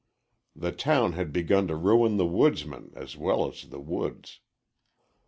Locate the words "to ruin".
1.67-2.17